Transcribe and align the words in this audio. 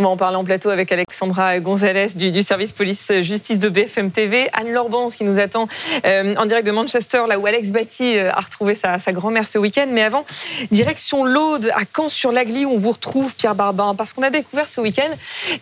On 0.00 0.04
va 0.04 0.08
en 0.08 0.16
parler 0.16 0.38
en 0.38 0.44
plateau 0.44 0.70
avec 0.70 0.90
Alexandra 0.92 1.60
Gonzalez 1.60 2.14
du, 2.14 2.40
service 2.40 2.72
police-justice 2.72 3.58
de 3.58 3.68
BFM 3.68 4.10
TV, 4.10 4.48
Anne 4.54 4.70
Lorbans 4.72 5.08
qui 5.08 5.24
nous 5.24 5.38
attend 5.38 5.68
euh, 6.06 6.34
en 6.36 6.46
direct 6.46 6.66
de 6.66 6.72
Manchester, 6.72 7.24
là 7.28 7.38
où 7.38 7.44
Alex 7.44 7.70
Batty 7.70 8.16
euh, 8.16 8.32
a 8.32 8.40
retrouvé 8.40 8.72
sa, 8.72 8.96
grand-mère 9.12 9.46
ce 9.46 9.58
week-end. 9.58 9.88
Mais 9.90 10.00
avant, 10.00 10.24
direction 10.70 11.22
l'Aude, 11.22 11.70
à 11.74 11.82
Caen-sur-l'Agly, 11.94 12.64
où 12.64 12.70
on 12.70 12.76
vous 12.78 12.92
retrouve, 12.92 13.36
Pierre 13.36 13.54
Barbin, 13.54 13.94
parce 13.94 14.14
qu'on 14.14 14.22
a 14.22 14.30
découvert 14.30 14.70
ce 14.70 14.80
week-end 14.80 15.10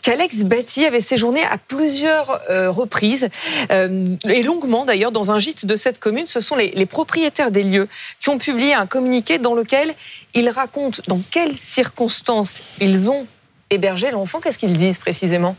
qu'Alex 0.02 0.44
Batty 0.44 0.84
avait 0.84 1.00
séjourné 1.00 1.42
à 1.42 1.58
plusieurs 1.58 2.40
euh, 2.48 2.70
reprises, 2.70 3.28
et 3.70 4.42
longuement 4.44 4.84
d'ailleurs, 4.84 5.10
dans 5.10 5.32
un 5.32 5.40
gîte 5.40 5.66
de 5.66 5.74
cette 5.74 5.98
commune. 5.98 6.28
Ce 6.28 6.40
sont 6.40 6.54
les 6.54 6.86
propriétaires 6.86 7.50
des 7.50 7.64
lieux 7.64 7.88
qui 8.20 8.28
ont 8.28 8.38
publié 8.38 8.72
un 8.72 8.86
communiqué 8.86 9.38
dans 9.38 9.54
lequel 9.54 9.96
ils 10.34 10.48
racontent 10.48 11.02
dans 11.08 11.20
quelles 11.28 11.56
circonstances 11.56 12.62
ils 12.80 13.10
ont 13.10 13.26
hébergé 13.70 14.10
l'enfant. 14.10 14.40
Qu'est-ce 14.40 14.58
qu'ils 14.58 14.76
disent 14.76 14.98
précisément? 14.98 15.56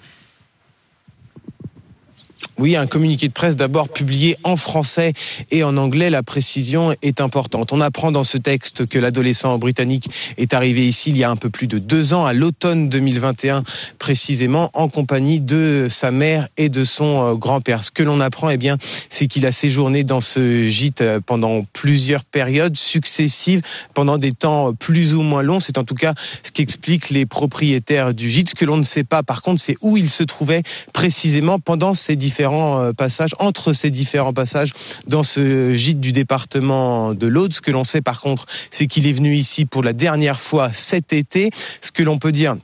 Oui, 2.60 2.76
un 2.76 2.88
communiqué 2.88 3.30
de 3.30 3.34
presse 3.34 3.56
d'abord 3.56 3.88
publié 3.88 4.36
en 4.44 4.58
français 4.58 5.14
et 5.50 5.64
en 5.64 5.78
anglais. 5.78 6.10
La 6.10 6.24
précision 6.24 6.94
est 7.02 7.22
importante. 7.22 7.72
On 7.72 7.80
apprend 7.80 8.12
dans 8.12 8.26
ce 8.26 8.38
texte 8.38 8.86
que 8.86 9.00
l'adolescent 9.00 9.58
britannique 9.58 10.10
est 10.38 10.54
arrivé 10.54 10.86
ici 10.86 11.12
il 11.12 11.18
y 11.18 11.24
a 11.24 11.30
un 11.30 11.38
peu 11.38 11.50
plus 11.50 11.68
de 11.68 11.80
deux 11.80 12.14
ans, 12.14 12.26
à 12.26 12.34
l'automne 12.34 12.90
2021 12.90 13.64
précisément, 13.98 14.70
en 14.74 14.90
compagnie 14.90 15.40
de 15.40 15.88
sa 15.90 16.12
mère 16.12 16.50
et 16.58 16.68
de 16.68 16.84
son 16.84 17.30
euh, 17.30 17.36
grand-père. 17.36 17.86
Ce 17.86 17.92
que 17.92 18.04
l'on 18.04 18.20
apprend, 18.20 18.50
eh 18.50 18.58
bien, 18.58 18.78
c'est 19.10 19.28
qu'il 19.28 19.46
a 19.46 19.54
séjourné 19.54 20.04
dans 20.04 20.22
ce 20.22 20.68
gîte 20.68 21.00
euh, 21.00 21.22
pendant 21.26 21.64
plusieurs 21.72 22.26
périodes 22.26 22.76
successives, 22.76 23.62
pendant 23.94 24.18
des 24.18 24.34
temps 24.34 24.74
plus 24.74 25.14
ou 25.14 25.22
moins 25.22 25.44
longs. 25.44 25.62
C'est 25.62 25.78
en 25.78 25.86
tout 25.86 25.96
cas 25.96 26.14
ce 26.44 26.52
qu'expliquent 26.52 27.10
les 27.10 27.26
propriétaires 27.26 28.14
du 28.14 28.30
gîte. 28.30 28.50
Ce 28.50 28.56
que 28.56 28.66
l'on 28.66 28.78
ne 28.78 28.84
sait 28.84 29.06
pas, 29.06 29.24
par 29.24 29.44
contre, 29.44 29.62
c'est 29.62 29.78
où 29.80 29.96
il 29.96 30.10
se 30.10 30.24
trouvait 30.24 30.64
précisément 30.92 31.60
pendant 31.60 31.94
ces 31.94 32.18
différents 32.18 32.49
euh, 32.54 32.94
passages, 32.94 33.32
entre 33.40 33.74
ces 33.74 33.92
différents 33.92 34.34
passages 34.34 34.72
dans 35.08 35.24
ce 35.24 35.76
gîte 35.76 36.00
du 36.00 36.12
département 36.12 37.14
de 37.14 37.28
l'Aude. 37.28 37.54
Ce 37.54 37.62
que 37.62 37.72
l'on 37.72 37.84
sait 37.84 38.02
par 38.02 38.22
contre, 38.22 38.46
c'est 38.72 38.88
qu'il 38.88 39.08
est 39.08 39.14
venu 39.14 39.36
ici 39.36 39.66
pour 39.66 39.84
la 39.84 39.94
dernière 39.94 40.40
fois 40.40 40.72
cet 40.74 41.14
été. 41.14 41.52
Ce 41.82 41.92
que 41.92 42.04
l'on 42.04 42.18
peut 42.18 42.32
dire 42.32 42.56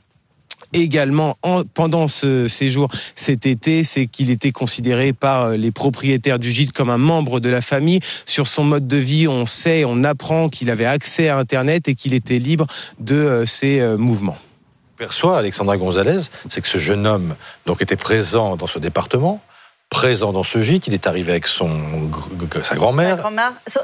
également 0.72 1.38
pendant 1.74 2.08
ce 2.08 2.48
séjour 2.48 2.88
cet 3.14 3.46
été, 3.46 3.84
c'est 3.84 4.06
qu'il 4.06 4.30
était 4.30 4.52
considéré 4.52 5.12
par 5.12 5.44
euh, 5.44 5.54
les 5.54 5.70
propriétaires 5.70 6.38
du 6.38 6.50
gîte 6.50 6.72
comme 6.72 6.90
un 6.90 6.98
membre 6.98 7.40
de 7.40 7.48
la 7.48 7.60
famille. 7.60 8.00
Sur 8.26 8.46
son 8.46 8.64
mode 8.64 8.86
de 8.86 8.96
vie, 8.96 9.28
on 9.28 9.46
sait, 9.46 9.84
on 9.84 10.04
apprend 10.04 10.48
qu'il 10.48 10.70
avait 10.70 10.86
accès 10.86 11.28
à 11.28 11.38
Internet 11.38 11.88
et 11.88 11.94
qu'il 11.94 12.14
était 12.14 12.38
libre 12.38 12.66
de 12.98 13.14
euh, 13.14 13.46
ses 13.46 13.80
mouvements 13.96 14.38
perçoit 14.96 15.38
Alexandra 15.38 15.76
Gonzalez, 15.76 16.30
c'est 16.48 16.60
que 16.60 16.68
ce 16.68 16.78
jeune 16.78 17.06
homme 17.06 17.36
donc 17.66 17.82
était 17.82 17.96
présent 17.96 18.56
dans 18.56 18.66
ce 18.66 18.78
département, 18.78 19.40
présent 19.90 20.32
dans 20.32 20.42
ce 20.42 20.58
gîte. 20.58 20.86
Il 20.86 20.94
est 20.94 21.06
arrivé 21.06 21.32
avec 21.32 21.46
son, 21.46 22.10
sa 22.62 22.76
grand-mère. 22.76 23.30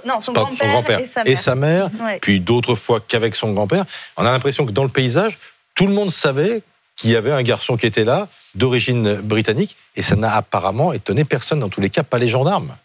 non, 0.04 0.20
son 0.20 0.32
grand-père 0.32 1.00
et, 1.24 1.36
sa 1.36 1.54
mère. 1.54 1.88
Puis 2.20 2.40
d'autres 2.40 2.74
fois 2.74 3.00
qu'avec 3.00 3.36
son 3.36 3.52
grand-père. 3.52 3.84
On 4.16 4.26
a 4.26 4.32
l'impression 4.32 4.66
que 4.66 4.72
dans 4.72 4.84
le 4.84 4.90
paysage, 4.90 5.38
tout 5.74 5.86
le 5.86 5.92
monde 5.92 6.12
savait 6.12 6.62
qu'il 6.96 7.10
y 7.10 7.16
avait 7.16 7.32
un 7.32 7.42
garçon 7.42 7.76
qui 7.76 7.86
était 7.86 8.04
là, 8.04 8.28
d'origine 8.54 9.14
britannique, 9.14 9.76
et 9.96 10.02
ça 10.02 10.14
n'a 10.14 10.36
apparemment 10.36 10.92
étonné 10.92 11.24
personne, 11.24 11.60
dans 11.60 11.70
tous 11.70 11.80
les 11.80 11.90
cas, 11.90 12.02
pas 12.02 12.18
les 12.18 12.28
gendarmes. 12.28 12.76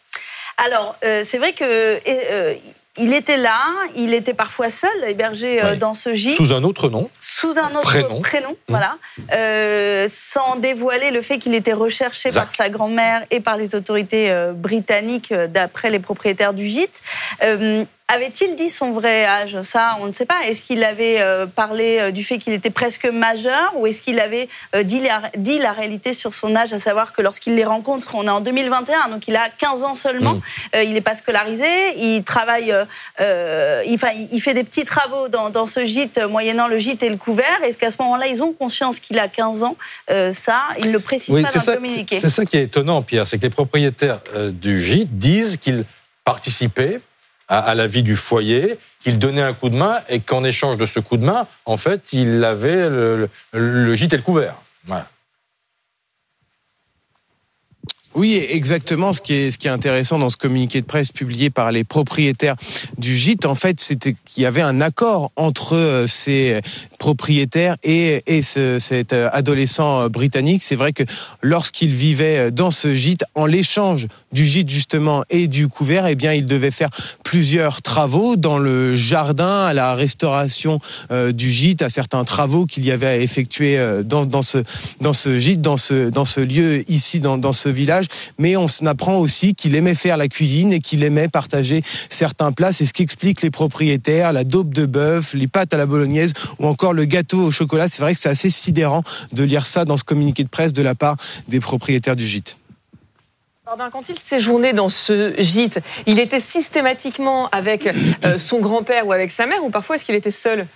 Alors, 0.58 0.96
euh, 1.04 1.22
c'est 1.24 1.38
vrai 1.38 1.54
que 1.54 1.64
euh, 2.08 2.56
il 2.98 3.14
était 3.14 3.38
là, 3.38 3.60
il 3.96 4.14
était 4.14 4.34
parfois 4.34 4.70
seul, 4.70 4.92
hébergé 5.08 5.64
euh, 5.64 5.76
dans 5.76 5.94
ce 5.94 6.14
gîte. 6.14 6.36
Sous 6.36 6.54
un 6.54 6.64
autre 6.64 6.90
nom. 6.90 7.10
Sous 7.20 7.58
un 7.58 7.70
autre 7.76 7.82
prénom, 7.82 8.22
prénom 8.22 8.52
mmh. 8.52 8.56
voilà. 8.70 8.98
Euh, 9.32 10.06
sans 10.10 10.56
dévoiler 10.56 11.12
le 11.12 11.22
fait 11.22 11.38
qu'il 11.40 11.56
était 11.56 11.74
recherché 11.74 12.30
par 12.32 12.54
sa 12.54 12.70
grand-mère 12.70 13.26
et 13.32 13.40
par 13.40 13.58
les 13.58 13.76
autorités 13.76 14.32
euh, 14.32 14.54
britanniques, 14.54 15.34
d'après 15.34 15.90
les 15.90 16.00
propriétaires 16.00 16.54
du 16.54 16.68
gîte. 16.68 17.02
Avait-il 18.10 18.56
dit 18.56 18.70
son 18.70 18.94
vrai 18.94 19.26
âge? 19.26 19.62
Ça, 19.64 19.98
on 20.00 20.06
ne 20.06 20.14
sait 20.14 20.26
pas. 20.26 20.46
Est-ce 20.46 20.62
qu'il 20.62 20.82
avait 20.86 21.20
euh, 21.20 21.46
parlé 21.46 22.00
euh, 22.00 22.12
du 22.12 22.24
fait 22.24 22.38
qu'il 22.38 22.54
était 22.54 22.70
presque 22.70 23.06
majeur 23.06 23.74
ou 23.76 23.86
est-ce 23.86 24.00
qu'il 24.00 24.22
avait 24.22 24.48
euh, 24.76 24.84
dit, 24.84 25.02
la, 25.02 25.74
réalité 25.74 26.14
sur 26.14 26.34
son 26.34 26.56
âge, 26.56 26.72
à 26.72 26.80
savoir 26.80 27.12
que 27.12 27.22
lorsqu'il 27.22 27.56
les 27.56 27.66
rencontre, 27.66 28.16
on 28.16 28.26
est 28.26 28.30
en 28.30 28.40
2021, 28.40 29.10
donc 29.10 29.28
il 29.28 29.36
a 29.36 29.50
15 29.50 29.84
ans 29.84 29.96
seulement, 29.96 30.36
mm. 30.36 30.84
il 30.86 30.94
n'est 30.94 31.02
pas 31.02 31.16
scolarisé, 31.16 31.66
il 31.98 32.24
travaille, 32.24 32.74
il, 33.20 34.00
il, 34.32 34.42
fait 34.42 34.54
des 34.54 34.64
petits 34.64 34.86
travaux 34.86 35.28
dans, 35.28 35.68
ce 35.68 35.84
gîte, 35.84 36.18
moyennant 36.30 36.70
le 36.70 36.80
gîte 36.80 37.04
et 37.04 37.10
le 37.10 37.18
couvert. 37.18 37.62
Est-ce 37.66 37.78
qu'à 37.78 37.92
ce, 37.92 37.98
moment-là, 38.00 38.28
ils 38.28 38.42
ont 38.42 38.54
conscience 38.54 39.02
qu'il 39.02 39.20
a 39.20 39.28
15 39.28 39.64
ans? 39.64 39.76
Ça, 40.32 40.62
il 40.80 40.88
ne 40.88 40.94
le 40.94 41.00
précise 41.00 41.36
pas 41.36 41.52
dans 41.52 41.60
le 41.60 41.76
communiqué. 41.76 42.20
C'est 42.20 42.30
ça 42.30 42.46
qui 42.46 42.56
est 42.56 42.64
étonnant, 42.64 43.02
Pierre, 43.02 43.28
c'est 43.28 43.38
que 43.38 43.44
les 43.44 43.50
propriétaires 43.50 44.22
du 44.52 44.82
gîte 44.82 45.18
disent 45.18 45.58
qu'ils 45.58 45.84
participaient 46.24 47.02
à, 47.48 47.76
la 47.76 47.88
vie 47.88 48.04
du 48.04 48.16
foyer, 48.16 48.78
qu'il 49.00 49.20
donnait 49.20 49.42
un 49.42 49.54
coup 49.54 49.70
de 49.70 49.76
main 49.76 50.02
et 50.10 50.20
qu'en 50.20 50.44
échange 50.44 50.78
de 50.78 50.86
ce 50.86 51.00
coup 51.00 51.18
de 51.18 51.26
main, 51.26 51.48
en 51.66 51.78
fait, 51.78 52.02
il 52.12 52.44
avait 52.44 52.90
le, 52.90 53.30
le, 53.54 53.94
gîte 53.94 54.14
et 54.14 54.18
le 54.18 54.24
couvert. 54.24 54.56
Voilà. 54.86 55.08
Oui, 58.18 58.44
exactement. 58.50 59.14
Ce 59.14 59.22
qui 59.22 59.36
est, 59.36 59.68
intéressant 59.68 60.18
dans 60.18 60.32
ce 60.32 60.38
communiqué 60.38 60.82
de 60.82 60.88
presse 60.88 61.12
publié 61.12 61.52
par 61.52 61.72
les 61.72 61.84
propriétaires 61.84 62.56
du 62.98 63.16
gîte, 63.16 63.46
en 63.46 63.54
fait, 63.54 63.80
c'était 63.80 64.16
qu'il 64.26 64.42
y 64.42 64.48
avait 64.48 64.64
un 64.64 64.82
accord 64.82 65.32
entre 65.36 65.76
euh, 65.76 66.08
ces 66.08 66.60
propriétaires 66.98 67.76
et, 67.84 68.24
et 68.26 68.42
ce, 68.42 68.80
cet 68.80 69.14
euh, 69.14 69.30
adolescent 69.34 70.02
euh, 70.02 70.10
britannique. 70.10 70.64
C'est 70.64 70.76
vrai 70.76 70.94
que 70.94 71.04
lorsqu'il 71.44 71.94
vivait 71.94 72.50
dans 72.50 72.72
ce 72.72 72.96
gîte, 72.96 73.24
en 73.36 73.46
l'échange 73.46 74.08
du 74.32 74.46
gîte 74.46 74.70
justement 74.70 75.24
et 75.30 75.48
du 75.48 75.68
couvert, 75.68 76.08
eh 76.08 76.16
bien, 76.16 76.34
il 76.34 76.48
devait 76.48 76.72
faire 76.72 76.90
plusieurs 77.24 77.84
travaux 77.84 78.36
dans 78.36 78.58
le 78.58 78.96
jardin, 78.96 79.66
à 79.66 79.74
la 79.74 79.94
restauration 79.94 80.80
du 81.12 81.52
gîte, 81.52 81.82
à 81.82 81.90
certains 81.90 82.24
travaux 82.24 82.66
qu'il 82.66 82.86
y 82.86 82.92
avait 82.92 83.08
à 83.08 83.18
effectuer 83.18 83.80
dans, 84.04 84.42
ce, 84.42 85.38
gîte, 85.38 85.62
dans 85.62 85.78
ce, 85.78 86.40
lieu 86.40 86.84
ici, 86.90 87.20
dans 87.20 87.52
ce 87.52 87.70
village 87.70 88.07
mais 88.38 88.56
on 88.56 88.68
apprend 88.86 89.18
aussi 89.18 89.56
qu'il 89.56 89.76
aimait 89.76 89.96
faire 89.96 90.18
la 90.18 90.28
cuisine 90.28 90.74
et 90.74 90.80
qu'il 90.80 91.04
aimait 91.04 91.28
partager 91.28 91.84
certains 92.10 92.52
plats. 92.52 92.74
C'est 92.74 92.86
ce 92.86 92.94
qu'expliquent 92.94 93.42
les 93.42 93.52
propriétaires, 93.52 94.34
la 94.34 94.44
daube 94.44 94.74
de 94.74 94.86
bœuf, 94.86 95.34
les 95.34 95.48
pâtes 95.48 95.74
à 95.74 95.78
la 95.78 95.86
bolognaise 95.86 96.34
ou 96.60 96.68
encore 96.68 96.94
le 96.94 97.06
gâteau 97.06 97.44
au 97.44 97.52
chocolat. 97.52 97.88
C'est 97.90 98.02
vrai 98.02 98.14
que 98.14 98.20
c'est 98.20 98.30
assez 98.30 98.50
sidérant 98.50 99.04
de 99.32 99.44
lire 99.44 99.66
ça 99.66 99.86
dans 99.86 99.98
ce 99.98 100.04
communiqué 100.04 100.44
de 100.44 100.50
presse 100.50 100.74
de 100.74 100.82
la 100.82 100.96
part 100.96 101.18
des 101.48 101.60
propriétaires 101.60 102.16
du 102.16 102.26
gîte. 102.26 102.58
Quand 103.92 104.08
il 104.08 104.18
séjournait 104.18 104.72
dans 104.72 104.88
ce 104.88 105.34
gîte, 105.40 105.82
il 106.06 106.20
était 106.20 106.40
systématiquement 106.40 107.50
avec 107.50 107.90
euh, 108.24 108.38
son 108.38 108.60
grand-père 108.60 109.06
ou 109.08 109.12
avec 109.12 109.30
sa 109.30 109.46
mère 109.46 109.62
ou 109.64 109.70
parfois 109.70 109.98
est-ce 109.98 110.06
qu'il 110.06 110.16
était 110.16 110.32
seul? 110.32 110.68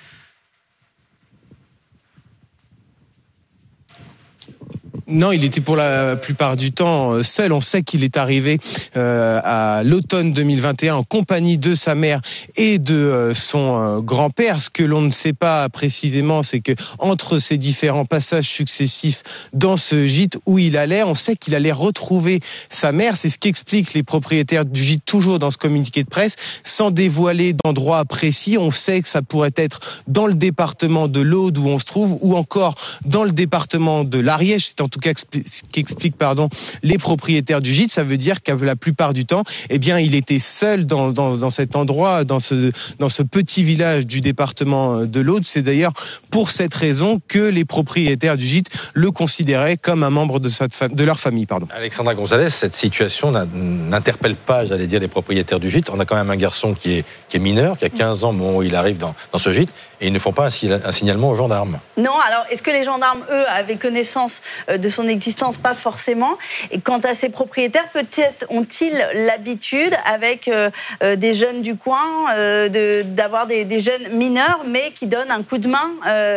Non, 5.11 5.33
il 5.33 5.43
était 5.43 5.59
pour 5.59 5.75
la 5.75 6.15
plupart 6.15 6.55
du 6.55 6.71
temps 6.71 7.11
euh, 7.11 7.23
seul. 7.23 7.51
On 7.51 7.59
sait 7.59 7.83
qu'il 7.83 8.05
est 8.05 8.15
arrivé 8.15 8.59
euh, 8.95 9.41
à 9.43 9.83
l'automne 9.83 10.31
2021 10.31 10.95
en 10.95 11.03
compagnie 11.03 11.57
de 11.57 11.75
sa 11.75 11.95
mère 11.95 12.21
et 12.55 12.79
de 12.79 12.95
euh, 12.95 13.33
son 13.33 13.99
grand-père. 13.99 14.61
Ce 14.61 14.69
que 14.69 14.83
l'on 14.83 15.01
ne 15.01 15.09
sait 15.09 15.33
pas 15.33 15.67
précisément, 15.67 16.43
c'est 16.43 16.61
que 16.61 16.71
entre 16.97 17.39
ces 17.39 17.57
différents 17.57 18.05
passages 18.05 18.47
successifs 18.47 19.23
dans 19.53 19.75
ce 19.75 20.07
gîte 20.07 20.37
où 20.45 20.59
il 20.59 20.77
allait, 20.77 21.03
on 21.03 21.15
sait 21.15 21.35
qu'il 21.35 21.55
allait 21.55 21.73
retrouver 21.73 22.39
sa 22.69 22.93
mère. 22.93 23.17
C'est 23.17 23.29
ce 23.29 23.37
qu'expliquent 23.37 23.93
les 23.93 24.03
propriétaires 24.03 24.63
du 24.63 24.81
gîte 24.81 25.03
toujours 25.03 25.39
dans 25.39 25.51
ce 25.51 25.57
communiqué 25.57 26.03
de 26.03 26.09
presse, 26.09 26.37
sans 26.63 26.89
dévoiler 26.89 27.53
d'endroit 27.65 28.05
précis. 28.05 28.57
On 28.57 28.71
sait 28.71 29.01
que 29.01 29.09
ça 29.09 29.21
pourrait 29.21 29.53
être 29.57 29.81
dans 30.07 30.27
le 30.27 30.35
département 30.35 31.09
de 31.09 31.19
l'Aude 31.19 31.57
où 31.57 31.67
on 31.67 31.79
se 31.79 31.85
trouve, 31.85 32.17
ou 32.21 32.37
encore 32.37 32.75
dans 33.03 33.25
le 33.25 33.31
département 33.31 34.05
de 34.05 34.19
l'Ariège. 34.19 34.67
Qu'expliquent 35.01 36.17
pardon 36.17 36.49
les 36.83 36.97
propriétaires 36.97 37.61
du 37.61 37.73
gîte. 37.73 37.91
Ça 37.91 38.03
veut 38.03 38.17
dire 38.17 38.41
qu'à 38.41 38.55
la 38.55 38.75
plupart 38.75 39.13
du 39.13 39.25
temps, 39.25 39.43
eh 39.69 39.79
bien, 39.79 39.99
il 39.99 40.15
était 40.15 40.39
seul 40.39 40.85
dans, 40.85 41.11
dans, 41.11 41.35
dans 41.35 41.49
cet 41.49 41.75
endroit, 41.75 42.23
dans 42.23 42.39
ce 42.39 42.71
dans 42.99 43.09
ce 43.09 43.23
petit 43.23 43.63
village 43.63 44.05
du 44.07 44.21
département 44.21 45.05
de 45.05 45.19
l'Aude. 45.19 45.43
C'est 45.43 45.61
d'ailleurs 45.61 45.93
pour 46.29 46.51
cette 46.51 46.73
raison 46.73 47.19
que 47.27 47.39
les 47.39 47.65
propriétaires 47.65 48.37
du 48.37 48.45
gîte 48.45 48.69
le 48.93 49.11
considéraient 49.11 49.77
comme 49.77 50.03
un 50.03 50.09
membre 50.09 50.39
de, 50.39 50.49
sa, 50.49 50.67
de 50.67 51.03
leur 51.03 51.19
famille. 51.19 51.45
Pardon. 51.45 51.67
Alexandra 51.75 52.15
Gonzalez, 52.15 52.49
cette 52.49 52.75
situation 52.75 53.31
n'interpelle 53.31 54.35
pas, 54.35 54.65
j'allais 54.65 54.87
dire, 54.87 54.99
les 54.99 55.07
propriétaires 55.07 55.59
du 55.59 55.69
gîte. 55.69 55.89
On 55.89 55.99
a 55.99 56.05
quand 56.05 56.15
même 56.15 56.29
un 56.29 56.35
garçon 56.35 56.73
qui 56.73 56.97
est, 56.97 57.05
qui 57.27 57.37
est 57.37 57.39
mineur, 57.39 57.77
qui 57.77 57.85
a 57.85 57.89
15 57.89 58.23
ans 58.23 58.29
au 58.29 58.33
moment 58.33 58.57
où 58.57 58.63
il 58.63 58.75
arrive 58.75 58.97
dans, 58.97 59.15
dans 59.31 59.39
ce 59.39 59.51
gîte, 59.51 59.69
et 59.99 60.07
ils 60.07 60.13
ne 60.13 60.19
font 60.19 60.33
pas 60.33 60.45
un, 60.47 60.71
un 60.71 60.91
signalement 60.91 61.29
aux 61.29 61.35
gendarmes. 61.35 61.79
Non, 61.97 62.17
alors 62.27 62.45
est-ce 62.49 62.61
que 62.61 62.71
les 62.71 62.83
gendarmes, 62.83 63.21
eux, 63.31 63.45
avaient 63.47 63.77
connaissance 63.77 64.41
euh, 64.69 64.77
de 64.77 64.89
son 64.91 65.07
existence, 65.07 65.57
pas 65.57 65.73
forcément. 65.73 66.37
Et 66.71 66.79
quant 66.79 66.99
à 66.99 67.13
ses 67.13 67.29
propriétaires, 67.29 67.89
peut-être 67.91 68.45
ont-ils 68.49 68.93
l'habitude, 69.13 69.95
avec 70.05 70.49
des 71.01 71.33
jeunes 71.33 71.61
du 71.61 71.75
coin, 71.75 72.25
d'avoir 73.03 73.47
des, 73.47 73.79
jeunes 73.79 74.09
mineurs, 74.13 74.61
mais 74.67 74.91
qui 74.91 75.07
donnent 75.07 75.31
un 75.31 75.43
coup 75.43 75.57
de 75.57 75.67
main. 75.67 75.91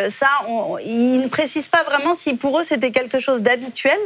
ça, 0.09 0.29
on, 0.49 0.79
ils 0.79 1.21
ne 1.21 1.29
précisent 1.29 1.69
pas 1.69 1.83
vraiment 1.83 2.15
si 2.15 2.35
pour 2.35 2.59
eux 2.59 2.63
c'était 2.63 2.91
quelque 2.91 3.19
chose 3.19 3.43
d'habituel 3.43 3.99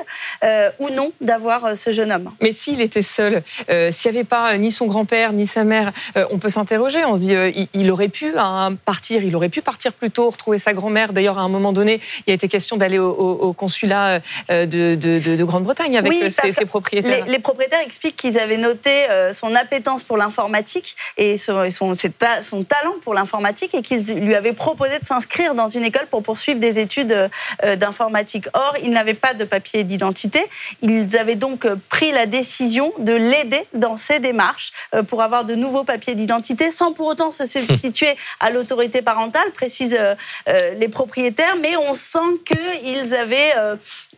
ou 0.79 0.91
non 0.91 1.13
d'avoir 1.21 1.77
ce 1.77 1.93
jeune 1.93 2.13
homme. 2.13 2.31
Mais 2.41 2.53
s'il 2.53 2.81
était 2.81 3.03
seul, 3.03 3.43
s'il 3.91 4.11
n'y 4.11 4.19
avait 4.19 4.25
pas 4.25 4.57
ni 4.57 4.73
son 4.73 4.87
grand-père 4.87 5.33
ni 5.33 5.47
sa 5.47 5.65
mère, 5.65 5.93
on 6.31 6.39
peut 6.39 6.49
s'interroger. 6.49 7.05
On 7.05 7.15
se 7.15 7.21
dit, 7.21 7.69
il, 7.75 7.91
aurait 7.91 8.09
pu 8.09 8.33
hein, 8.37 8.75
partir, 8.85 9.23
il 9.23 9.35
aurait 9.37 9.49
pu 9.49 9.63
partir 9.63 9.93
plus 9.93 10.11
tôt, 10.11 10.31
retrouver 10.31 10.59
sa 10.59 10.73
grand-mère. 10.73 11.13
D'ailleurs, 11.13 11.39
à 11.39 11.43
un 11.43 11.49
moment 11.49 11.73
donné, 11.73 12.01
il 12.27 12.31
a 12.31 12.35
été 12.35 12.49
question 12.49 12.77
d'aller 12.77 12.99
au, 12.99 13.53
consulat 13.53 14.21
euh, 14.51 14.67
de, 14.67 15.45
Grande-Bretagne 15.45 15.97
avec 15.97 16.13
euh, 16.13 16.31
ses, 16.31 16.65
propriétaires. 16.65 17.27
Les, 17.27 17.39
propriétaires 17.39 17.81
expliquent 17.81 18.17
qu'ils 18.17 18.39
avaient 18.39 18.57
noté 18.57 19.09
euh, 19.09 19.33
son 19.33 19.55
appétence 19.55 20.03
pour 20.03 20.17
l'informatique 20.17 20.97
et 21.17 21.39
son, 21.39 21.69
son, 21.71 21.95
son 21.95 22.63
talent 22.63 22.95
pour 23.03 23.15
l'informatique 23.15 23.75
et 23.75 23.83
qu'ils 23.83 24.15
lui 24.15 24.35
avaient 24.35 24.53
proposé 24.53 24.99
de 24.99 25.07
s'inscrire 25.07 25.55
dans 25.55 25.69
une 25.69 25.85
école 25.85 26.07
pour 26.11 26.23
poursuivre 26.23 26.61
des 26.61 26.79
études 26.79 27.31
d'informatique. 27.77 28.47
Or, 28.55 28.75
il 28.83 28.91
n'avait 28.91 29.15
pas 29.15 29.35
de 29.35 29.45
papier 29.45 29.85
d'identité. 29.85 30.45
Ils 30.83 31.17
avaient 31.17 31.35
donc 31.35 31.67
pris 31.89 32.13
la 32.13 32.27
décision 32.27 32.93
de 32.99 33.13
l'aider 33.13 33.67
dans 33.75 33.97
ses 33.97 34.21
démarches 34.21 34.73
pour 35.09 35.23
avoir 35.23 35.45
de 35.45 35.55
nouveaux 35.55 35.85
papiers 35.85 36.15
d'identité 36.15 36.71
sans 36.71 36.93
pour 36.93 37.07
autant 37.07 37.31
se 37.31 37.47
situer 37.47 38.17
à 38.41 38.51
l'autorité 38.51 39.03
parentale, 39.03 39.51
précisent 39.53 39.99
les 40.47 40.89
propriétaires, 40.89 41.57
mais 41.61 41.77
on 41.77 41.95
sent 41.95 42.19
qu'ils 42.45 43.15
avaient 43.15 43.53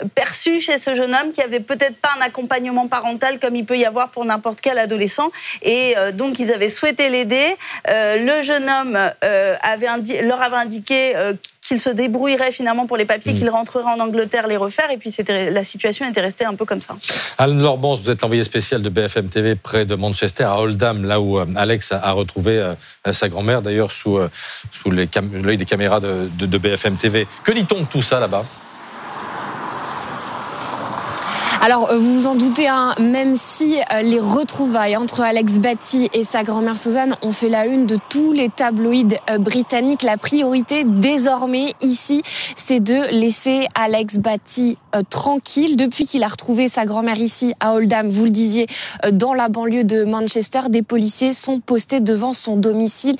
euh, 0.00 0.06
perçu 0.14 0.60
chez 0.60 0.78
ce 0.78 0.94
jeune 0.94 1.14
homme 1.14 1.32
qu'il 1.32 1.44
n'y 1.44 1.54
avait 1.54 1.60
peut-être 1.60 1.96
pas 1.96 2.10
un 2.18 2.22
accompagnement 2.22 2.88
parental 2.88 3.38
comme 3.38 3.56
il 3.56 3.64
peut 3.64 3.78
y 3.78 3.84
avoir 3.84 4.10
pour 4.10 4.24
n'importe 4.24 4.60
quel 4.60 4.78
adolescent. 4.78 5.30
Et 5.62 5.94
euh, 5.96 6.12
donc, 6.12 6.38
ils 6.38 6.52
avaient 6.52 6.68
souhaité 6.68 7.08
l'aider. 7.08 7.56
Euh, 7.88 8.16
le 8.16 8.42
jeune 8.42 8.68
homme 8.68 8.96
avait 9.62 9.86
leur 10.22 10.42
avait 10.42 10.56
indiqué 10.56 11.14
qu'il 11.62 11.80
se 11.80 11.90
débrouillerait 11.90 12.52
finalement 12.52 12.86
pour 12.86 12.96
les 12.96 13.04
papiers, 13.04 13.32
mm. 13.32 13.38
qu'il 13.38 13.50
rentrerait 13.50 13.84
en 13.84 14.00
Angleterre 14.00 14.46
les 14.46 14.56
refaire. 14.56 14.90
Et 14.90 14.96
puis 14.96 15.14
la 15.28 15.64
situation 15.64 16.08
était 16.08 16.20
restée 16.20 16.44
un 16.44 16.54
peu 16.54 16.64
comme 16.64 16.82
ça. 16.82 16.96
Anne 17.38 17.60
Lorbans, 17.60 17.94
vous 17.94 18.10
êtes 18.10 18.22
l'envoyé 18.22 18.44
spécial 18.44 18.82
de 18.82 18.88
BFM 18.88 19.28
TV 19.28 19.54
près 19.56 19.84
de 19.84 19.94
Manchester, 19.94 20.44
à 20.44 20.60
Oldham, 20.60 21.04
là 21.04 21.20
où 21.20 21.38
Alex 21.56 21.92
a 21.92 22.12
retrouvé 22.12 22.72
sa 23.12 23.28
grand-mère, 23.28 23.62
d'ailleurs 23.62 23.92
sous, 23.92 24.18
sous 24.70 24.90
l'œil 24.90 25.56
des 25.56 25.64
caméras 25.64 26.00
de, 26.00 26.28
de 26.38 26.58
BFM 26.58 26.96
TV. 26.96 27.26
Que 27.44 27.52
dit-on 27.52 27.80
de 27.80 27.86
tout 27.86 28.02
ça 28.02 28.20
là-bas? 28.20 28.44
Alors, 31.62 31.90
euh, 31.90 31.98
vous 31.98 32.14
vous 32.14 32.26
en 32.26 32.36
doutez, 32.36 32.68
hein, 32.68 32.94
même 32.98 33.34
si 33.34 33.78
euh, 33.92 34.00
les 34.00 34.18
retrouvailles 34.18 34.96
entre 34.96 35.20
Alex 35.20 35.58
Batty 35.58 36.08
et 36.14 36.24
sa 36.24 36.42
grand-mère 36.42 36.78
Suzanne 36.78 37.16
ont 37.20 37.32
fait 37.32 37.50
la 37.50 37.66
une 37.66 37.84
de 37.84 37.98
tous 38.08 38.32
les 38.32 38.48
tabloïds 38.48 39.18
euh, 39.28 39.36
britanniques, 39.36 40.02
la 40.02 40.16
priorité 40.16 40.84
désormais 40.86 41.74
ici, 41.82 42.22
c'est 42.56 42.80
de 42.80 43.12
laisser 43.12 43.66
Alex 43.74 44.16
Batty 44.16 44.78
tranquille. 45.10 45.76
Depuis 45.76 46.06
qu'il 46.06 46.24
a 46.24 46.28
retrouvé 46.28 46.68
sa 46.68 46.86
grand-mère 46.86 47.18
ici 47.18 47.52
à 47.60 47.74
Oldham, 47.74 48.08
vous 48.08 48.24
le 48.24 48.30
disiez, 48.30 48.66
dans 49.12 49.34
la 49.34 49.50
banlieue 49.50 49.84
de 49.84 50.04
Manchester, 50.04 50.62
des 50.70 50.82
policiers 50.82 51.34
sont 51.34 51.60
postés 51.60 52.00
devant 52.00 52.32
son 52.32 52.56
domicile 52.56 53.16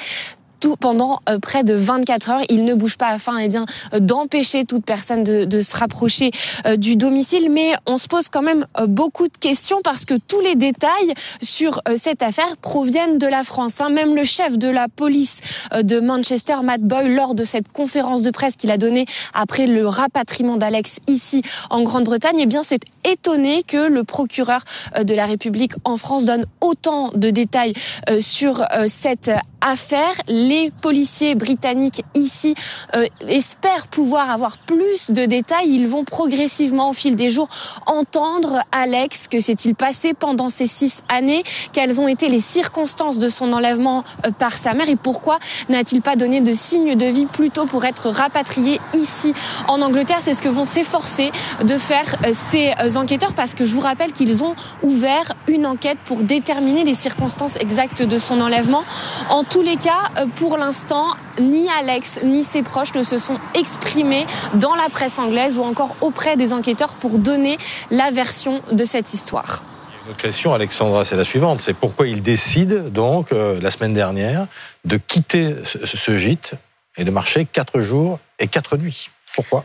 tout 0.60 0.76
pendant 0.76 1.20
euh, 1.28 1.38
près 1.38 1.64
de 1.64 1.74
24 1.74 2.30
heures. 2.30 2.42
Il 2.48 2.64
ne 2.64 2.74
bouge 2.74 2.96
pas 2.96 3.08
afin 3.08 3.38
eh 3.38 3.48
bien 3.48 3.66
euh, 3.94 3.98
d'empêcher 3.98 4.64
toute 4.64 4.84
personne 4.84 5.24
de, 5.24 5.44
de, 5.44 5.60
se 5.60 5.76
rapprocher 5.76 6.30
euh, 6.66 6.76
du 6.76 6.96
domicile. 6.96 7.50
Mais 7.50 7.72
on 7.86 7.98
se 7.98 8.06
pose 8.06 8.28
quand 8.28 8.42
même 8.42 8.66
beaucoup 8.86 9.26
de 9.26 9.36
questions 9.36 9.80
parce 9.82 10.04
que 10.04 10.14
tous 10.14 10.40
les 10.40 10.54
détails 10.54 11.14
sur 11.40 11.80
cette 11.96 12.22
affaire 12.22 12.56
proviennent 12.58 13.18
de 13.18 13.26
la 13.26 13.42
France. 13.42 13.80
Hein. 13.80 13.90
Même 13.90 14.14
le 14.14 14.24
chef 14.24 14.58
de 14.58 14.68
la 14.68 14.88
police 14.88 15.40
de 15.80 16.00
Manchester, 16.00 16.56
Matt 16.62 16.82
Boyle, 16.82 17.14
lors 17.14 17.34
de 17.34 17.44
cette 17.44 17.72
conférence 17.72 18.22
de 18.22 18.30
presse 18.30 18.56
qu'il 18.56 18.70
a 18.70 18.76
donnée 18.76 19.06
après 19.32 19.66
le 19.66 19.86
rapatriement 19.86 20.56
d'Alex 20.56 20.96
ici 21.08 21.42
en 21.70 21.82
Grande-Bretagne, 21.82 22.38
eh 22.40 22.46
bien 22.46 22.62
c'est 22.62 22.82
étonné 23.04 23.62
que 23.62 23.88
le 23.88 24.04
procureur 24.04 24.62
de 25.02 25.14
la 25.14 25.26
République 25.26 25.72
en 25.84 25.96
France 25.96 26.24
donne 26.24 26.44
autant 26.60 27.10
de 27.14 27.30
détails 27.30 27.72
sur 28.20 28.64
cette 28.86 29.30
affaire 29.60 30.14
les 30.50 30.72
policiers 30.82 31.36
britanniques 31.36 32.02
ici 32.14 32.56
euh, 32.96 33.06
espèrent 33.28 33.86
pouvoir 33.86 34.30
avoir 34.30 34.58
plus 34.58 35.12
de 35.12 35.24
détails. 35.24 35.68
Ils 35.68 35.86
vont 35.86 36.04
progressivement 36.04 36.90
au 36.90 36.92
fil 36.92 37.14
des 37.14 37.30
jours 37.30 37.48
entendre 37.86 38.58
Alex, 38.72 39.28
que 39.28 39.38
s'est-il 39.38 39.76
passé 39.76 40.12
pendant 40.12 40.48
ces 40.48 40.66
six 40.66 41.02
années, 41.08 41.44
quelles 41.72 42.00
ont 42.00 42.08
été 42.08 42.28
les 42.28 42.40
circonstances 42.40 43.18
de 43.18 43.28
son 43.28 43.52
enlèvement 43.52 44.02
euh, 44.26 44.32
par 44.32 44.54
sa 44.54 44.74
mère 44.74 44.88
et 44.88 44.96
pourquoi 44.96 45.38
n'a-t-il 45.68 46.02
pas 46.02 46.16
donné 46.16 46.40
de 46.40 46.52
signe 46.52 46.96
de 46.96 47.06
vie 47.06 47.26
plutôt 47.26 47.66
pour 47.66 47.84
être 47.84 48.10
rapatrié 48.10 48.80
ici 48.94 49.32
en 49.68 49.80
Angleterre? 49.80 50.18
C'est 50.20 50.34
ce 50.34 50.42
que 50.42 50.48
vont 50.48 50.64
s'efforcer 50.64 51.30
de 51.62 51.78
faire 51.78 52.16
euh, 52.26 52.32
ces 52.34 52.96
enquêteurs 52.96 53.34
parce 53.34 53.54
que 53.54 53.64
je 53.64 53.72
vous 53.72 53.80
rappelle 53.80 54.12
qu'ils 54.12 54.42
ont 54.42 54.56
ouvert 54.82 55.32
une 55.50 55.66
enquête 55.66 55.98
pour 56.06 56.22
déterminer 56.22 56.84
les 56.84 56.94
circonstances 56.94 57.56
exactes 57.56 58.02
de 58.02 58.18
son 58.18 58.40
enlèvement. 58.40 58.84
En 59.28 59.44
tous 59.44 59.62
les 59.62 59.76
cas, 59.76 60.10
pour 60.36 60.56
l'instant, 60.56 61.08
ni 61.40 61.68
Alex 61.68 62.20
ni 62.24 62.44
ses 62.44 62.62
proches 62.62 62.94
ne 62.94 63.02
se 63.02 63.18
sont 63.18 63.38
exprimés 63.54 64.26
dans 64.54 64.74
la 64.74 64.88
presse 64.88 65.18
anglaise 65.18 65.58
ou 65.58 65.62
encore 65.62 65.96
auprès 66.00 66.36
des 66.36 66.52
enquêteurs 66.52 66.94
pour 66.94 67.18
donner 67.18 67.58
la 67.90 68.10
version 68.10 68.62
de 68.72 68.84
cette 68.84 69.12
histoire. 69.12 69.62
Une 70.08 70.14
question, 70.16 70.54
Alexandra, 70.54 71.04
c'est 71.04 71.16
la 71.16 71.24
suivante. 71.24 71.60
C'est 71.60 71.74
pourquoi 71.74 72.08
il 72.08 72.22
décide 72.22 72.92
donc 72.92 73.32
euh, 73.32 73.60
la 73.60 73.70
semaine 73.70 73.94
dernière 73.94 74.46
de 74.84 74.96
quitter 74.96 75.56
ce 75.64 76.16
gîte 76.16 76.54
et 76.96 77.04
de 77.04 77.10
marcher 77.10 77.44
quatre 77.44 77.80
jours 77.80 78.18
et 78.38 78.46
quatre 78.46 78.76
nuits. 78.76 79.10
Pourquoi? 79.34 79.64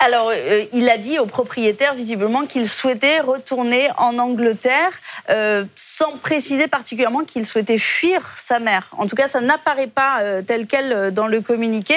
Alors, 0.00 0.30
euh, 0.32 0.64
il 0.72 0.88
a 0.90 0.98
dit 0.98 1.18
au 1.18 1.26
propriétaire 1.26 1.94
visiblement 1.94 2.44
qu'il 2.46 2.68
souhaitait 2.68 3.20
retourner 3.20 3.88
en 3.96 4.18
Angleterre, 4.18 4.90
euh, 5.30 5.64
sans 5.76 6.18
préciser 6.18 6.68
particulièrement 6.68 7.24
qu'il 7.24 7.46
souhaitait 7.46 7.78
fuir 7.78 8.34
sa 8.36 8.58
mère. 8.58 8.88
En 8.98 9.06
tout 9.06 9.16
cas, 9.16 9.28
ça 9.28 9.40
n'apparaît 9.40 9.86
pas 9.86 10.20
euh, 10.20 10.42
tel 10.42 10.66
quel 10.66 11.12
dans 11.12 11.26
le 11.26 11.40
communiqué. 11.40 11.94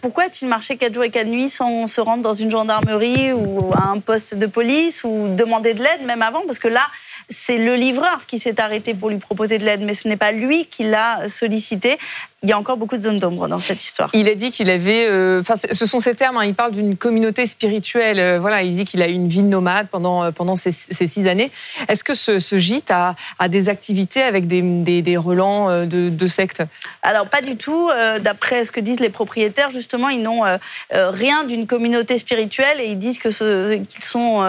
pourquoi 0.00 0.24
a-t-il 0.24 0.48
marché 0.48 0.76
quatre 0.76 0.94
jours 0.94 1.04
et 1.04 1.10
quatre 1.10 1.28
nuits 1.28 1.48
sans 1.48 1.86
se 1.86 2.00
rendre 2.00 2.22
dans 2.22 2.34
une 2.34 2.50
gendarmerie 2.50 3.32
ou 3.32 3.72
à 3.74 3.88
un 3.88 4.00
poste 4.00 4.34
de 4.34 4.46
police 4.46 5.04
ou 5.04 5.34
demander 5.34 5.74
de 5.74 5.82
l'aide, 5.82 6.04
même 6.04 6.22
avant? 6.22 6.42
Parce 6.46 6.58
que 6.58 6.68
là, 6.68 6.86
c'est 7.28 7.58
le 7.58 7.74
livreur 7.74 8.26
qui 8.26 8.38
s'est 8.38 8.60
arrêté 8.60 8.94
pour 8.94 9.10
lui 9.10 9.18
proposer 9.18 9.58
de 9.58 9.64
l'aide, 9.64 9.80
mais 9.80 9.94
ce 9.94 10.08
n'est 10.08 10.16
pas 10.16 10.32
lui 10.32 10.66
qui 10.66 10.84
l'a 10.84 11.28
sollicité. 11.28 11.98
Il 12.44 12.50
y 12.50 12.52
a 12.52 12.58
encore 12.58 12.76
beaucoup 12.76 12.98
de 12.98 13.02
zones 13.02 13.18
d'ombre 13.18 13.48
dans 13.48 13.58
cette 13.58 13.82
histoire. 13.82 14.10
Il 14.12 14.28
a 14.28 14.34
dit 14.34 14.50
qu'il 14.50 14.68
avait, 14.68 15.06
euh, 15.08 15.40
enfin, 15.40 15.54
ce 15.56 15.86
sont 15.86 15.98
ses 15.98 16.14
termes. 16.14 16.36
Hein, 16.36 16.44
il 16.44 16.54
parle 16.54 16.72
d'une 16.72 16.94
communauté 16.94 17.46
spirituelle. 17.46 18.20
Euh, 18.20 18.38
voilà, 18.38 18.62
il 18.62 18.72
dit 18.72 18.84
qu'il 18.84 19.00
a 19.00 19.08
eu 19.08 19.12
une 19.12 19.28
vie 19.28 19.42
nomade 19.42 19.88
pendant 19.88 20.24
euh, 20.24 20.30
pendant 20.30 20.54
ces, 20.54 20.70
six 20.70 21.26
années. 21.26 21.50
Est-ce 21.88 22.04
que 22.04 22.12
ce, 22.12 22.58
gîte 22.58 22.90
a, 22.90 23.14
a, 23.38 23.48
des 23.48 23.70
activités 23.70 24.22
avec 24.22 24.46
des, 24.46 24.60
des, 25.00 25.16
relents 25.16 25.86
de, 25.86 26.10
de 26.10 26.26
sectes? 26.26 26.62
Alors 27.02 27.28
pas 27.28 27.40
du 27.40 27.56
tout. 27.56 27.90
D'après 28.20 28.64
ce 28.64 28.72
que 28.72 28.80
disent 28.80 29.00
les 29.00 29.08
propriétaires, 29.08 29.70
justement, 29.70 30.10
ils 30.10 30.22
n'ont 30.22 30.42
rien 30.90 31.44
d'une 31.44 31.66
communauté 31.66 32.18
spirituelle 32.18 32.78
et 32.78 32.88
ils 32.88 32.98
disent 32.98 33.18
que 33.18 33.76
qu'ils 33.76 34.04
sont 34.04 34.42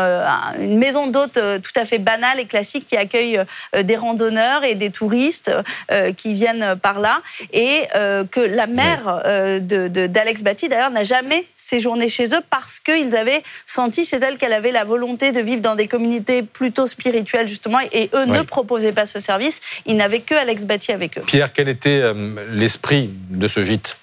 une 0.59 0.77
maison 0.77 1.07
d'hôtes 1.07 1.39
tout 1.61 1.79
à 1.79 1.85
fait 1.85 1.99
banale 1.99 2.41
et 2.41 2.45
classique 2.45 2.87
qui 2.89 2.97
accueille 2.97 3.39
des 3.73 3.95
randonneurs 3.95 4.63
et 4.65 4.75
des 4.75 4.89
touristes 4.89 5.51
qui 6.17 6.33
viennent 6.33 6.75
par 6.81 6.99
là 6.99 7.21
et 7.53 7.84
euh, 7.95 8.25
que 8.25 8.39
la 8.39 8.67
mère 8.67 9.21
euh, 9.25 9.59
d'Alex 9.59 10.43
Batty, 10.43 10.69
d'ailleurs, 10.69 10.91
n'a 10.91 11.03
jamais 11.03 11.45
séjourné 11.55 12.09
chez 12.09 12.33
eux 12.33 12.41
parce 12.49 12.79
qu'ils 12.79 13.15
avaient 13.15 13.43
senti 13.65 14.05
chez 14.05 14.17
elle 14.17 14.37
qu'elle 14.37 14.53
avait 14.53 14.71
la 14.71 14.83
volonté 14.83 15.31
de 15.31 15.41
vivre 15.41 15.61
dans 15.61 15.75
des 15.75 15.87
communautés 15.87 16.43
plutôt 16.43 16.87
spirituelles, 16.87 17.47
justement, 17.47 17.79
et 17.91 18.09
eux 18.13 18.25
ne 18.25 18.41
proposaient 18.41 18.93
pas 18.93 19.05
ce 19.05 19.19
service. 19.19 19.61
Ils 19.85 19.97
n'avaient 19.97 20.21
que 20.21 20.35
Alex 20.35 20.65
Batty 20.65 20.91
avec 20.91 21.17
eux. 21.17 21.23
Pierre, 21.25 21.51
quel 21.53 21.69
était 21.69 22.01
euh, 22.01 22.13
l'esprit 22.51 23.09
de 23.29 23.47
ce 23.47 23.63
gîte? 23.63 23.97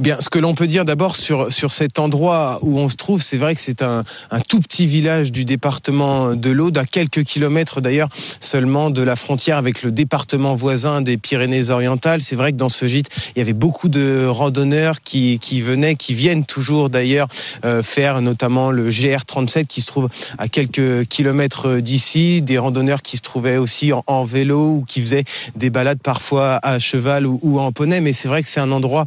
Bien, 0.00 0.16
ce 0.18 0.30
que 0.30 0.38
l'on 0.38 0.54
peut 0.54 0.66
dire 0.66 0.86
d'abord 0.86 1.14
sur 1.14 1.52
sur 1.52 1.72
cet 1.72 1.98
endroit 1.98 2.58
où 2.62 2.78
on 2.78 2.88
se 2.88 2.96
trouve, 2.96 3.20
c'est 3.20 3.36
vrai 3.36 3.54
que 3.54 3.60
c'est 3.60 3.82
un, 3.82 4.02
un 4.30 4.40
tout 4.40 4.58
petit 4.60 4.86
village 4.86 5.30
du 5.30 5.44
département 5.44 6.34
de 6.34 6.48
l'Aude, 6.48 6.78
à 6.78 6.86
quelques 6.86 7.22
kilomètres 7.22 7.82
d'ailleurs 7.82 8.08
seulement 8.40 8.88
de 8.88 9.02
la 9.02 9.14
frontière 9.14 9.58
avec 9.58 9.82
le 9.82 9.90
département 9.90 10.54
voisin 10.54 11.02
des 11.02 11.18
Pyrénées-Orientales. 11.18 12.22
C'est 12.22 12.34
vrai 12.34 12.52
que 12.52 12.56
dans 12.56 12.70
ce 12.70 12.86
gîte, 12.86 13.10
il 13.36 13.40
y 13.40 13.42
avait 13.42 13.52
beaucoup 13.52 13.90
de 13.90 14.24
randonneurs 14.24 15.02
qui 15.02 15.38
qui 15.38 15.60
venaient, 15.60 15.96
qui 15.96 16.14
viennent 16.14 16.46
toujours 16.46 16.88
d'ailleurs 16.88 17.28
euh, 17.66 17.82
faire 17.82 18.22
notamment 18.22 18.70
le 18.70 18.88
GR37 18.88 19.66
qui 19.66 19.82
se 19.82 19.86
trouve 19.86 20.08
à 20.38 20.48
quelques 20.48 21.04
kilomètres 21.08 21.76
d'ici, 21.76 22.40
des 22.40 22.56
randonneurs 22.56 23.02
qui 23.02 23.18
se 23.18 23.22
trouvaient 23.22 23.58
aussi 23.58 23.92
en, 23.92 24.24
vélo 24.24 24.76
ou 24.76 24.84
qui 24.88 25.02
faisaient 25.02 25.24
des 25.56 25.68
balades 25.68 26.00
parfois 26.02 26.58
à 26.62 26.78
cheval 26.78 27.26
ou 27.26 27.60
en 27.60 27.70
poney. 27.70 28.00
Mais 28.00 28.14
c'est 28.14 28.28
vrai 28.28 28.42
que 28.42 28.48
c'est 28.48 28.60
un 28.60 28.72
endroit 28.72 29.06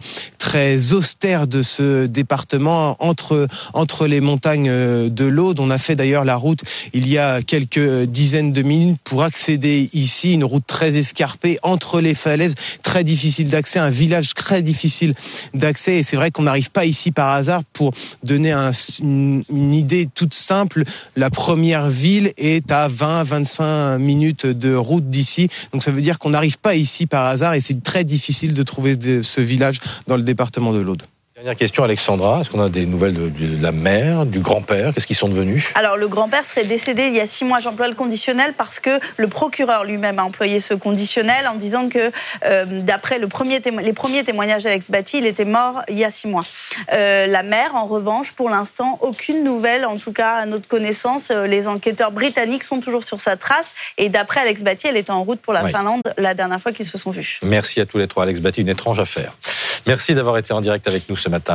très 0.54 0.94
austère 0.94 1.48
de 1.48 1.64
ce 1.64 2.06
département 2.06 2.96
entre 3.00 3.48
entre 3.74 4.06
les 4.06 4.22
montagnes 4.22 4.70
de 5.10 5.26
l'Aude. 5.26 5.60
On 5.60 5.72
a 5.72 5.80
fait 5.80 5.96
d'ailleurs 5.96 6.26
la 6.26 6.36
route 6.36 6.62
il 6.94 7.10
y 7.10 7.18
a 7.18 7.42
quelques 7.42 8.04
dizaines 8.04 8.54
de 8.54 8.62
minutes 8.62 9.00
pour 9.04 9.24
accéder 9.24 9.90
ici, 9.94 10.36
une 10.36 10.44
route 10.44 10.68
très 10.68 10.96
escarpée 10.96 11.58
entre 11.64 12.02
les 12.02 12.14
falaises, 12.14 12.54
très 12.84 13.04
difficile 13.04 13.48
d'accès, 13.48 13.80
un 13.80 13.90
village 13.90 14.36
très 14.36 14.62
difficile 14.62 15.16
d'accès. 15.56 15.96
Et 15.96 16.04
c'est 16.04 16.18
vrai 16.18 16.30
qu'on 16.30 16.44
n'arrive 16.44 16.70
pas 16.70 16.86
ici 16.86 17.10
par 17.12 17.32
hasard 17.32 17.64
pour 17.74 17.92
donner 18.24 18.54
une 19.02 19.74
idée 19.74 20.08
toute 20.14 20.36
simple. 20.36 20.84
La 21.16 21.32
première 21.32 21.90
ville 21.90 22.32
est 22.38 22.72
à 22.72 22.90
20-25 22.90 23.98
minutes 23.98 24.46
de 24.46 24.76
route 24.76 25.10
d'ici. 25.10 25.48
Donc 25.72 25.82
ça 25.82 25.90
veut 25.90 26.02
dire 26.02 26.20
qu'on 26.20 26.30
n'arrive 26.30 26.60
pas 26.60 26.76
ici 26.76 27.08
par 27.08 27.26
hasard 27.26 27.56
et 27.56 27.60
c'est 27.60 27.82
très 27.82 28.04
difficile 28.04 28.54
de 28.54 28.62
trouver 28.62 28.94
ce 29.24 29.42
village 29.42 29.80
dans 30.06 30.16
le 30.16 30.22
département 30.22 30.43
de 30.74 30.80
l'Aude. 30.80 31.04
Dernière 31.44 31.58
question, 31.58 31.84
Alexandra. 31.84 32.40
Est-ce 32.40 32.50
qu'on 32.50 32.62
a 32.62 32.70
des 32.70 32.86
nouvelles 32.86 33.16
de, 33.16 33.62
la 33.62 33.74
mère, 33.74 34.26
du 34.26 34.40
grand-père? 34.40 34.94
Qu'est-ce 34.94 35.06
qu'ils 35.06 35.18
sont 35.18 35.28
devenus? 35.28 35.74
Alors, 35.76 35.98
le 35.98 36.08
grand-père 36.08 36.46
serait 36.46 36.64
décédé 36.64 37.08
il 37.08 37.16
y 37.16 37.20
a 37.20 37.26
six 37.26 37.44
mois. 37.44 37.60
J'emploie 37.60 37.90
le 37.90 37.96
conditionnel 37.96 38.54
parce 38.58 38.80
que 38.80 38.92
le 39.18 39.28
procureur 39.28 39.84
lui-même 39.84 40.20
a 40.20 40.24
employé 40.24 40.62
ce 40.62 40.74
conditionnel 40.74 41.46
en 41.50 41.56
disant 41.56 41.90
que, 41.90 42.14
euh, 42.46 42.64
d'après 42.84 43.20
le 43.20 43.28
premier 43.28 43.60
les 43.60 43.92
premiers 43.92 44.24
témoignages 44.24 44.64
d'Alex 44.64 44.90
Batty, 44.90 45.18
il 45.18 45.26
était 45.26 45.44
mort 45.44 45.82
il 45.90 45.98
y 45.98 46.06
a 46.06 46.10
six 46.10 46.30
mois. 46.30 46.46
Euh, 46.94 47.28
la 47.28 47.44
mère, 47.44 47.76
en 47.76 47.88
revanche, 47.88 48.32
pour 48.32 48.50
l'instant, 48.50 48.98
aucune 49.02 49.44
nouvelle, 49.44 49.86
en 49.86 49.98
tout 49.98 50.14
cas 50.14 50.36
à 50.36 50.46
notre 50.46 50.70
connaissance. 50.70 51.30
Euh, 51.30 51.46
les 51.46 51.68
enquêteurs 51.68 52.14
britanniques 52.14 52.64
sont 52.64 52.80
toujours 52.80 53.04
sur 53.04 53.20
sa 53.20 53.36
trace. 53.36 53.74
Et 53.98 54.08
d'après 54.08 54.40
Alex 54.40 54.64
Batty, 54.64 54.88
elle 54.88 54.96
est 54.96 55.10
en 55.10 55.26
route 55.26 55.42
pour 55.42 55.52
la 55.52 55.68
Finlande 55.68 56.04
la 56.18 56.36
dernière 56.36 56.62
fois 56.62 56.72
qu'ils 56.72 56.88
se 56.88 56.98
sont 56.98 57.12
vus. 57.12 57.40
Merci 57.44 57.82
à 57.82 57.86
tous 57.86 57.98
les 57.98 58.08
trois. 58.08 58.24
Alex 58.24 58.40
Batty, 58.40 58.62
une 58.62 58.70
étrange 58.70 59.02
affaire. 59.02 59.34
Merci 59.86 60.16
d'avoir 60.16 60.38
été 60.38 60.54
en 60.54 60.62
direct 60.62 60.88
avec 60.88 61.10
nous 61.10 61.18
ce 61.18 61.33
matin. 61.34 61.52